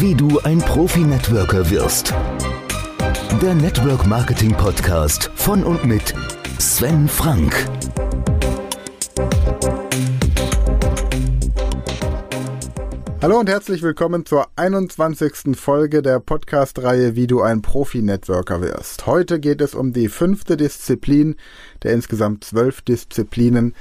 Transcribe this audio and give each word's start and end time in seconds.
Wie 0.00 0.14
du 0.14 0.38
ein 0.44 0.58
Profi-Networker 0.58 1.68
wirst. 1.70 2.14
Der 3.42 3.52
Network 3.52 4.06
Marketing 4.06 4.52
Podcast 4.52 5.28
von 5.34 5.64
und 5.64 5.84
mit 5.86 6.14
Sven 6.60 7.08
Frank. 7.08 7.52
Hallo 13.20 13.40
und 13.40 13.48
herzlich 13.48 13.82
willkommen 13.82 14.24
zur 14.24 14.46
21. 14.54 15.56
Folge 15.56 16.00
der 16.00 16.20
Podcast-Reihe 16.20 17.16
Wie 17.16 17.26
du 17.26 17.42
ein 17.42 17.62
Profi-Networker 17.62 18.62
wirst. 18.62 19.04
Heute 19.06 19.40
geht 19.40 19.60
es 19.60 19.74
um 19.74 19.92
die 19.92 20.08
fünfte 20.08 20.56
Disziplin 20.56 21.34
der 21.82 21.94
insgesamt 21.94 22.44
zwölf 22.44 22.82
Disziplinen, 22.82 23.74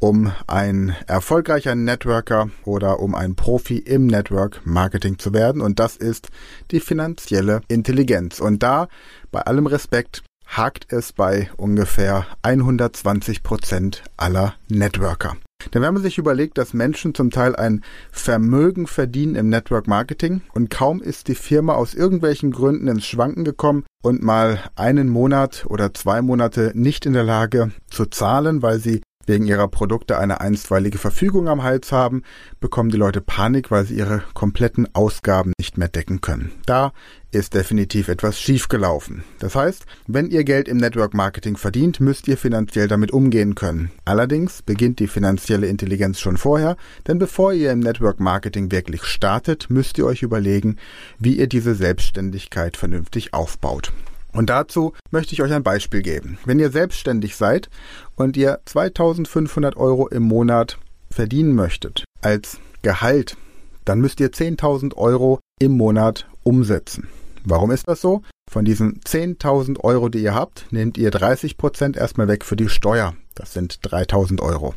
um 0.00 0.32
ein 0.46 0.96
erfolgreicher 1.06 1.74
Networker 1.74 2.50
oder 2.64 2.98
um 3.00 3.14
ein 3.14 3.36
Profi 3.36 3.78
im 3.78 4.06
Network 4.06 4.62
Marketing 4.64 5.18
zu 5.18 5.32
werden. 5.32 5.62
Und 5.62 5.78
das 5.78 5.96
ist 5.96 6.28
die 6.70 6.80
finanzielle 6.80 7.60
Intelligenz. 7.68 8.40
Und 8.40 8.62
da, 8.62 8.88
bei 9.30 9.42
allem 9.42 9.66
Respekt, 9.66 10.22
hakt 10.46 10.92
es 10.92 11.12
bei 11.12 11.50
ungefähr 11.56 12.26
120 12.42 13.42
Prozent 13.42 14.02
aller 14.16 14.54
Networker. 14.68 15.36
Denn 15.74 15.82
wenn 15.82 15.94
man 15.94 16.02
sich 16.02 16.18
überlegt, 16.18 16.58
dass 16.58 16.74
Menschen 16.74 17.14
zum 17.14 17.30
Teil 17.30 17.54
ein 17.54 17.82
Vermögen 18.10 18.86
verdienen 18.86 19.34
im 19.34 19.48
Network 19.48 19.86
Marketing 19.86 20.40
und 20.54 20.70
kaum 20.70 21.02
ist 21.02 21.28
die 21.28 21.34
Firma 21.34 21.74
aus 21.74 21.94
irgendwelchen 21.94 22.50
Gründen 22.50 22.88
ins 22.88 23.06
Schwanken 23.06 23.44
gekommen 23.44 23.84
und 24.02 24.22
mal 24.22 24.58
einen 24.74 25.08
Monat 25.08 25.66
oder 25.68 25.92
zwei 25.92 26.22
Monate 26.22 26.72
nicht 26.74 27.04
in 27.04 27.12
der 27.12 27.24
Lage 27.24 27.72
zu 27.90 28.06
zahlen, 28.06 28.62
weil 28.62 28.78
sie 28.78 29.02
wegen 29.30 29.46
ihrer 29.46 29.68
Produkte 29.68 30.18
eine 30.18 30.40
einstweilige 30.40 30.98
Verfügung 30.98 31.48
am 31.48 31.62
Hals 31.62 31.92
haben, 31.92 32.24
bekommen 32.58 32.90
die 32.90 32.96
Leute 32.96 33.20
Panik, 33.20 33.70
weil 33.70 33.86
sie 33.86 33.94
ihre 33.94 34.24
kompletten 34.34 34.92
Ausgaben 34.92 35.52
nicht 35.58 35.78
mehr 35.78 35.88
decken 35.88 36.20
können. 36.20 36.50
Da 36.66 36.92
ist 37.30 37.54
definitiv 37.54 38.08
etwas 38.08 38.40
schiefgelaufen. 38.40 39.22
Das 39.38 39.54
heißt, 39.54 39.86
wenn 40.08 40.30
ihr 40.30 40.42
Geld 40.42 40.66
im 40.66 40.78
Network 40.78 41.14
Marketing 41.14 41.56
verdient, 41.56 42.00
müsst 42.00 42.26
ihr 42.26 42.36
finanziell 42.36 42.88
damit 42.88 43.12
umgehen 43.12 43.54
können. 43.54 43.92
Allerdings 44.04 44.62
beginnt 44.62 44.98
die 44.98 45.06
finanzielle 45.06 45.68
Intelligenz 45.68 46.18
schon 46.18 46.36
vorher, 46.36 46.76
denn 47.06 47.20
bevor 47.20 47.52
ihr 47.52 47.70
im 47.70 47.78
Network 47.78 48.18
Marketing 48.18 48.72
wirklich 48.72 49.04
startet, 49.04 49.70
müsst 49.70 49.96
ihr 49.96 50.06
euch 50.06 50.22
überlegen, 50.22 50.76
wie 51.20 51.38
ihr 51.38 51.46
diese 51.46 51.76
Selbstständigkeit 51.76 52.76
vernünftig 52.76 53.32
aufbaut. 53.32 53.92
Und 54.32 54.50
dazu 54.50 54.92
möchte 55.10 55.32
ich 55.32 55.42
euch 55.42 55.52
ein 55.52 55.62
Beispiel 55.62 56.02
geben. 56.02 56.38
Wenn 56.44 56.58
ihr 56.58 56.70
selbstständig 56.70 57.36
seid 57.36 57.68
und 58.16 58.36
ihr 58.36 58.60
2500 58.64 59.76
Euro 59.76 60.08
im 60.08 60.22
Monat 60.22 60.78
verdienen 61.10 61.54
möchtet 61.54 62.04
als 62.20 62.58
Gehalt, 62.82 63.36
dann 63.84 64.00
müsst 64.00 64.20
ihr 64.20 64.30
10.000 64.30 64.96
Euro 64.96 65.40
im 65.58 65.72
Monat 65.76 66.28
umsetzen. 66.42 67.08
Warum 67.44 67.70
ist 67.70 67.88
das 67.88 68.00
so? 68.00 68.22
Von 68.50 68.64
diesen 68.64 69.00
10.000 69.00 69.80
Euro, 69.80 70.08
die 70.08 70.22
ihr 70.22 70.34
habt, 70.34 70.66
nehmt 70.70 70.98
ihr 70.98 71.10
30 71.10 71.56
Prozent 71.56 71.96
erstmal 71.96 72.28
weg 72.28 72.44
für 72.44 72.56
die 72.56 72.68
Steuer. 72.68 73.14
Das 73.34 73.52
sind 73.52 73.80
3.000 73.84 74.40
Euro. 74.42 74.74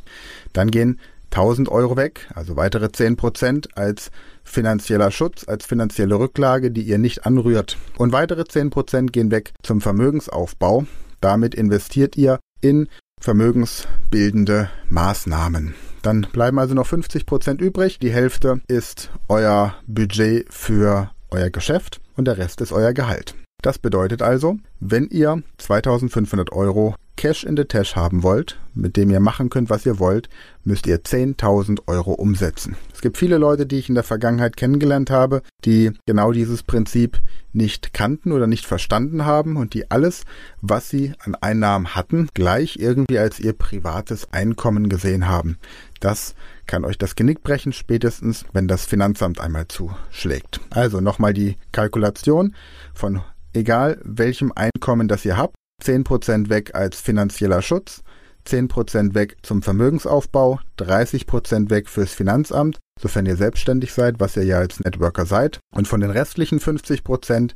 Dann 0.54 0.72
gehen 0.72 1.00
1000 1.34 1.70
Euro 1.70 1.98
weg, 1.98 2.30
also 2.36 2.56
weitere 2.56 2.92
10 2.92 3.18
Prozent 3.18 3.78
als 3.78 4.12
finanzieller 4.44 5.12
Schutz, 5.12 5.48
als 5.48 5.66
finanzielle 5.66 6.16
Rücklage, 6.16 6.72
die 6.72 6.84
ihr 6.84 7.00
nicht 7.00 7.26
anrührt. 7.26 7.78
Und 7.98 8.12
weitere 8.12 8.46
10 8.46 8.70
Prozent 8.70 9.14
gehen 9.14 9.32
weg 9.32 9.54
zum 9.64 9.82
Vermögensaufbau. 9.82 10.86
Damit 11.22 11.56
investiert 11.56 12.18
ihr 12.18 12.40
in 12.62 12.88
vermögensbildende 13.20 14.70
Maßnahmen. 14.90 15.74
Dann 16.02 16.28
bleiben 16.32 16.60
also 16.60 16.76
noch 16.76 16.88
50 16.88 17.26
Prozent 17.26 17.62
übrig. 17.62 17.98
Die 18.00 18.12
Hälfte 18.12 18.62
ist 18.68 19.10
euer 19.30 19.76
Budget 19.88 20.54
für 20.54 21.12
euer 21.32 21.50
Geschäft 21.50 22.02
und 22.16 22.26
der 22.26 22.38
Rest 22.38 22.62
ist 22.62 22.74
euer 22.74 22.94
Gehalt. 22.94 23.36
Das 23.64 23.80
bedeutet 23.80 24.22
also, 24.22 24.58
wenn 24.82 25.08
ihr 25.08 25.42
2500 25.58 26.52
Euro 26.52 26.96
Cash 27.16 27.46
in 27.46 27.56
the 27.56 27.64
Tash 27.64 27.96
haben 27.96 28.22
wollt, 28.22 28.60
mit 28.74 28.98
dem 28.98 29.10
ihr 29.10 29.22
machen 29.22 29.50
könnt, 29.50 29.70
was 29.70 29.86
ihr 29.86 30.00
wollt, 30.00 30.28
müsst 30.66 30.86
ihr 30.86 31.02
10.000 31.02 31.84
Euro 31.88 32.12
umsetzen. 32.12 32.76
Es 32.94 33.00
gibt 33.00 33.18
viele 33.18 33.38
Leute, 33.38 33.66
die 33.66 33.78
ich 33.78 33.88
in 33.88 33.96
der 33.96 34.04
Vergangenheit 34.04 34.58
kennengelernt 34.58 35.10
habe, 35.10 35.44
die 35.64 35.92
genau 36.06 36.34
dieses 36.34 36.64
Prinzip 36.64 37.22
nicht 37.54 37.94
kannten 37.94 38.34
oder 38.34 38.48
nicht 38.48 38.66
verstanden 38.66 39.26
haben 39.26 39.56
und 39.56 39.74
die 39.74 39.90
alles, 39.92 40.24
was 40.62 40.90
sie 40.90 41.14
an 41.20 41.36
Einnahmen 41.36 41.96
hatten, 41.96 42.28
gleich 42.34 42.76
irgendwie 42.78 43.20
als 43.20 43.40
ihr 43.40 43.54
privates 43.54 44.34
Einkommen 44.34 44.90
gesehen 44.90 45.30
haben. 45.30 45.58
Das 46.02 46.36
kann 46.66 46.84
euch 46.84 46.98
das 46.98 47.16
Genick 47.16 47.44
brechen, 47.44 47.72
spätestens 47.72 48.44
wenn 48.52 48.68
das 48.68 48.86
Finanzamt 48.86 49.40
einmal 49.40 49.70
zuschlägt. 49.70 50.60
Also 50.72 51.00
nochmal 51.00 51.34
die 51.34 51.56
Kalkulation 51.72 52.56
von 52.94 53.22
egal 53.54 54.00
welchem 54.04 54.52
Einkommen 54.54 55.08
das 55.08 55.26
ihr 55.26 55.38
habt, 55.38 55.56
10% 55.84 56.50
weg 56.50 56.76
als 56.76 57.02
finanzieller 57.02 57.62
Schutz, 57.62 58.04
10% 58.48 59.14
weg 59.14 59.38
zum 59.42 59.62
Vermögensaufbau, 59.62 60.60
30% 60.78 61.70
weg 61.70 61.90
fürs 61.90 62.14
Finanzamt, 62.14 62.80
sofern 63.00 63.26
ihr 63.26 63.36
selbstständig 63.36 63.94
seid, 63.94 64.20
was 64.20 64.36
ihr 64.36 64.44
ja 64.44 64.58
als 64.58 64.80
Networker 64.80 65.26
seid. 65.26 65.60
Und 65.74 65.88
von 65.88 66.02
den 66.02 66.12
restlichen 66.12 66.60
50% 66.60 67.52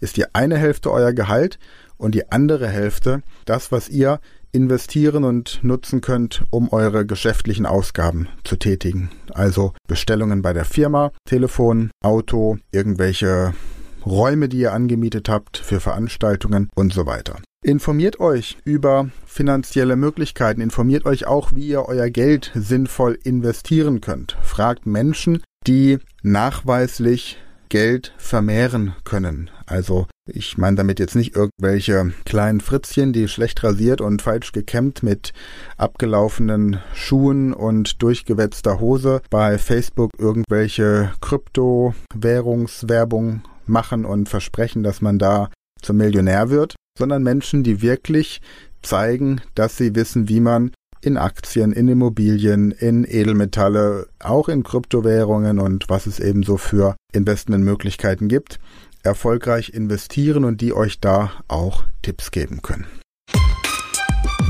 ist 0.00 0.16
die 0.16 0.34
eine 0.34 0.56
Hälfte 0.56 0.90
euer 0.90 1.12
Gehalt 1.12 1.58
und 1.96 2.14
die 2.14 2.32
andere 2.32 2.68
Hälfte 2.68 3.22
das, 3.44 3.70
was 3.70 3.88
ihr 3.88 4.20
investieren 4.52 5.24
und 5.24 5.60
nutzen 5.62 6.00
könnt, 6.00 6.42
um 6.50 6.72
eure 6.72 7.06
geschäftlichen 7.06 7.66
Ausgaben 7.66 8.28
zu 8.42 8.56
tätigen. 8.56 9.10
Also 9.32 9.74
Bestellungen 9.86 10.42
bei 10.42 10.52
der 10.52 10.64
Firma, 10.64 11.12
Telefon, 11.24 11.90
Auto, 12.02 12.58
irgendwelche 12.72 13.54
Räume, 14.04 14.48
die 14.48 14.58
ihr 14.58 14.72
angemietet 14.72 15.28
habt 15.28 15.56
für 15.56 15.80
Veranstaltungen 15.80 16.68
und 16.74 16.92
so 16.92 17.06
weiter. 17.06 17.36
Informiert 17.62 18.20
euch 18.20 18.56
über 18.64 19.10
finanzielle 19.26 19.96
Möglichkeiten, 19.96 20.62
informiert 20.62 21.04
euch 21.04 21.26
auch, 21.26 21.52
wie 21.54 21.66
ihr 21.66 21.86
euer 21.86 22.08
Geld 22.08 22.50
sinnvoll 22.54 23.18
investieren 23.22 24.00
könnt. 24.00 24.38
Fragt 24.42 24.86
Menschen, 24.86 25.42
die 25.66 25.98
nachweislich 26.22 27.38
Geld 27.68 28.14
vermehren 28.18 28.94
können. 29.04 29.50
Also 29.66 30.06
ich 30.26 30.56
meine 30.58 30.76
damit 30.76 30.98
jetzt 30.98 31.14
nicht 31.14 31.36
irgendwelche 31.36 32.12
kleinen 32.24 32.60
Fritzchen, 32.60 33.12
die 33.12 33.28
schlecht 33.28 33.64
rasiert 33.64 34.00
und 34.00 34.22
falsch 34.22 34.52
gekämmt 34.52 35.02
mit 35.02 35.34
abgelaufenen 35.76 36.78
Schuhen 36.94 37.52
und 37.52 38.02
durchgewetzter 38.02 38.80
Hose 38.80 39.20
bei 39.30 39.58
Facebook 39.58 40.12
irgendwelche 40.18 41.12
Kryptowährungswerbung 41.20 43.42
machen 43.70 44.04
und 44.04 44.28
versprechen, 44.28 44.82
dass 44.82 45.00
man 45.00 45.18
da 45.18 45.50
zum 45.80 45.96
Millionär 45.96 46.50
wird, 46.50 46.74
sondern 46.98 47.22
Menschen, 47.22 47.62
die 47.62 47.80
wirklich 47.80 48.40
zeigen, 48.82 49.40
dass 49.54 49.76
sie 49.76 49.94
wissen, 49.94 50.28
wie 50.28 50.40
man 50.40 50.72
in 51.02 51.16
Aktien, 51.16 51.72
in 51.72 51.88
Immobilien, 51.88 52.72
in 52.72 53.04
Edelmetalle, 53.04 54.08
auch 54.18 54.48
in 54.48 54.62
Kryptowährungen 54.62 55.58
und 55.58 55.86
was 55.88 56.06
es 56.06 56.20
eben 56.20 56.42
so 56.42 56.58
für 56.58 56.96
Investmentmöglichkeiten 57.12 58.28
gibt, 58.28 58.58
erfolgreich 59.02 59.70
investieren 59.70 60.44
und 60.44 60.60
die 60.60 60.74
euch 60.74 61.00
da 61.00 61.32
auch 61.48 61.84
Tipps 62.02 62.30
geben 62.30 62.60
können. 62.60 62.86